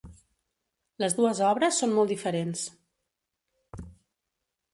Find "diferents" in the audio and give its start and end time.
2.15-2.65